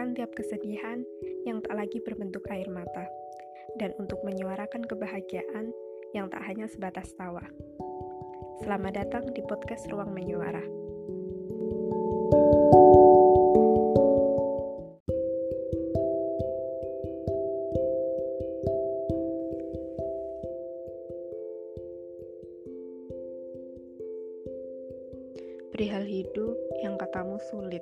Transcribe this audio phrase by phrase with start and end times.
[0.00, 1.04] melupakan tiap kesedihan
[1.44, 3.04] yang tak lagi berbentuk air mata,
[3.76, 5.68] dan untuk menyuarakan kebahagiaan
[6.16, 7.44] yang tak hanya sebatas tawa.
[8.64, 10.79] Selamat datang di podcast Ruang Menyuara.
[25.80, 27.80] Perihal hidup yang katamu sulit.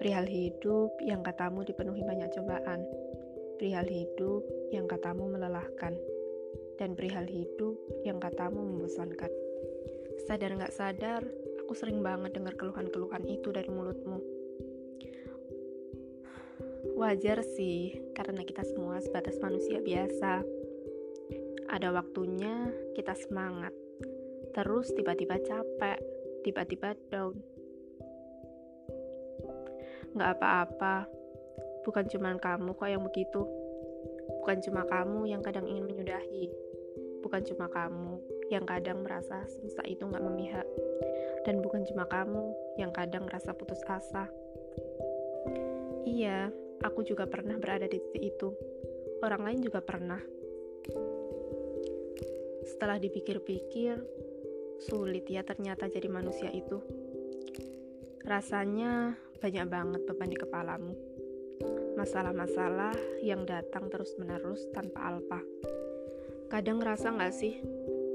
[0.00, 2.88] Perihal hidup yang katamu dipenuhi banyak cobaan.
[3.60, 4.40] Perihal hidup
[4.72, 5.92] yang katamu melelahkan.
[6.80, 7.76] Dan perihal hidup
[8.08, 9.28] yang katamu membosankan.
[10.24, 11.20] Sadar gak sadar,
[11.60, 14.16] aku sering banget dengar keluhan-keluhan itu dari mulutmu.
[16.96, 20.40] Wajar sih, karena kita semua sebatas manusia biasa.
[21.76, 23.76] Ada waktunya kita semangat.
[24.56, 27.38] Terus tiba-tiba capek tiba-tiba down.
[30.12, 31.08] Nggak apa-apa,
[31.86, 33.42] bukan cuma kamu kok yang begitu.
[34.42, 36.50] Bukan cuma kamu yang kadang ingin menyudahi.
[37.22, 38.18] Bukan cuma kamu
[38.50, 40.66] yang kadang merasa semesta itu nggak memihak.
[41.46, 44.26] Dan bukan cuma kamu yang kadang merasa putus asa.
[46.02, 46.50] Iya,
[46.82, 48.50] aku juga pernah berada di titik itu.
[49.22, 50.18] Orang lain juga pernah.
[52.66, 53.96] Setelah dipikir-pikir,
[54.82, 56.82] Sulit ya ternyata jadi manusia itu.
[58.26, 60.94] Rasanya banyak banget beban di kepalamu.
[61.94, 65.38] Masalah-masalah yang datang terus-menerus tanpa alpa.
[66.50, 67.62] Kadang ngerasa gak sih,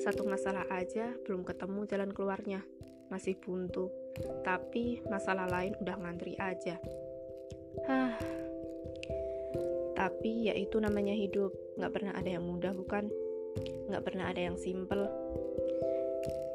[0.00, 2.60] satu masalah aja belum ketemu jalan keluarnya,
[3.12, 3.92] masih buntu,
[4.42, 6.80] tapi masalah lain udah ngantri aja.
[7.86, 8.16] Hah,
[9.94, 13.06] tapi ya itu namanya hidup, gak pernah ada yang mudah bukan?
[13.88, 15.06] Gak pernah ada yang simple.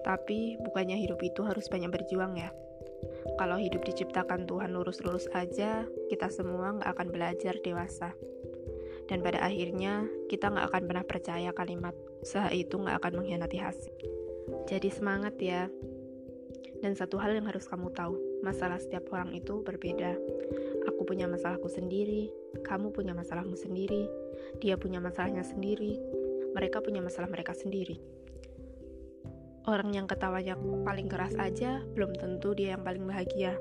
[0.10, 2.50] Tapi bukannya hidup itu harus banyak berjuang ya.
[3.38, 8.18] Kalau hidup diciptakan Tuhan lurus-lurus aja, kita semua nggak akan belajar dewasa.
[9.06, 11.94] Dan pada akhirnya, kita nggak akan pernah percaya kalimat
[12.26, 13.94] usaha itu nggak akan mengkhianati hasil.
[14.66, 15.70] Jadi semangat ya.
[16.82, 20.18] Dan satu hal yang harus kamu tahu, masalah setiap orang itu berbeda.
[20.90, 22.34] Aku punya masalahku sendiri,
[22.66, 24.10] kamu punya masalahmu sendiri,
[24.58, 26.02] dia punya masalahnya sendiri,
[26.58, 28.19] mereka punya masalah mereka sendiri.
[29.70, 33.54] Orang yang ketawanya paling keras aja belum tentu dia yang paling bahagia.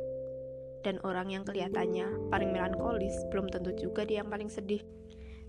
[0.80, 4.80] Dan orang yang kelihatannya paling melankolis belum tentu juga dia yang paling sedih.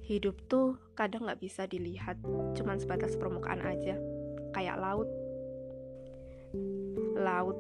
[0.04, 2.20] Hidup tuh kadang gak bisa dilihat,
[2.60, 3.96] cuman sebatas permukaan aja.
[4.52, 5.08] Kayak laut.
[7.16, 7.56] Laut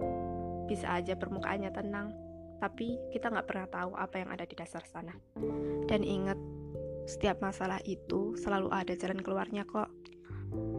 [0.67, 2.11] bisa aja permukaannya tenang,
[2.59, 5.15] tapi kita gak pernah tahu apa yang ada di dasar sana.
[5.87, 6.35] Dan ingat,
[7.07, 9.87] setiap masalah itu selalu ada jalan keluarnya kok.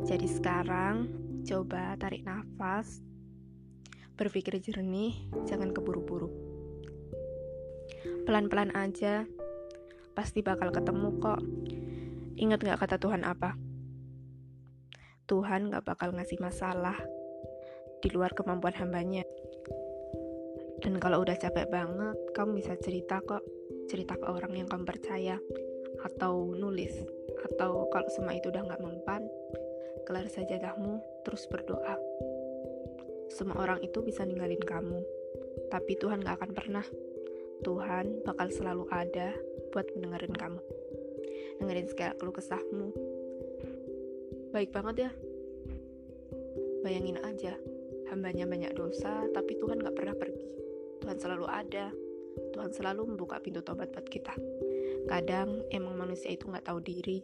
[0.05, 3.01] Jadi sekarang Coba tarik nafas,
[4.21, 5.17] berpikir jernih,
[5.49, 6.29] jangan keburu-buru.
[8.29, 9.25] Pelan-pelan aja,
[10.13, 11.41] pasti bakal ketemu kok.
[12.37, 13.57] Ingat gak kata Tuhan apa?
[15.25, 16.97] Tuhan gak bakal ngasih masalah
[18.05, 19.25] di luar kemampuan hambanya.
[20.81, 23.45] Dan kalau udah capek banget, kamu bisa cerita kok.
[23.89, 25.37] Cerita ke orang yang kamu percaya.
[26.05, 26.93] Atau nulis.
[27.45, 29.25] Atau kalau semua itu udah gak mempan,
[30.07, 31.97] gelar sajadahmu, terus berdoa.
[33.31, 35.01] Semua orang itu bisa ninggalin kamu,
[35.71, 36.87] tapi Tuhan gak akan pernah.
[37.61, 39.37] Tuhan bakal selalu ada
[39.71, 40.61] buat mendengarin kamu.
[41.61, 42.89] Dengerin segala keluh kesahmu.
[44.51, 45.11] Baik banget ya.
[46.81, 47.55] Bayangin aja,
[48.09, 50.49] hambanya banyak dosa, tapi Tuhan gak pernah pergi.
[51.05, 51.93] Tuhan selalu ada.
[52.51, 54.33] Tuhan selalu membuka pintu tobat buat kita.
[55.07, 57.21] Kadang emang manusia itu gak tahu diri,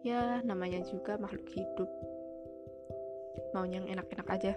[0.00, 1.90] ya namanya juga makhluk hidup.
[3.52, 4.52] Mau yang enak-enak aja.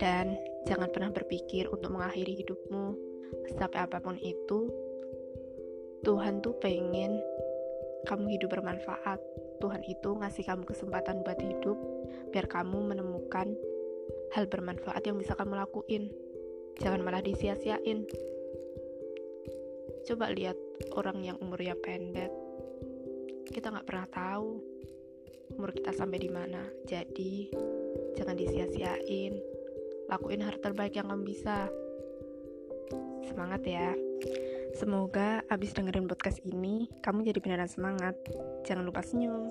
[0.00, 2.96] Dan jangan pernah berpikir untuk mengakhiri hidupmu.
[3.56, 4.72] Sampai apa pun itu
[6.02, 7.20] Tuhan tuh pengen
[8.08, 9.20] kamu hidup bermanfaat.
[9.60, 11.76] Tuhan itu ngasih kamu kesempatan buat hidup
[12.32, 13.52] biar kamu menemukan
[14.32, 16.08] hal bermanfaat yang bisa kamu lakuin.
[16.80, 18.08] Jangan malah disia-siain.
[20.08, 20.56] Coba lihat
[20.96, 22.32] orang yang umurnya pendek
[23.50, 24.62] kita nggak pernah tahu
[25.58, 26.62] umur kita sampai di mana.
[26.86, 27.50] Jadi,
[28.14, 29.34] jangan disia-siain.
[30.06, 31.66] Lakuin hal terbaik yang kamu bisa.
[33.26, 33.90] Semangat ya.
[34.78, 38.14] Semoga abis dengerin podcast ini, kamu jadi beneran semangat.
[38.62, 39.50] Jangan lupa senyum.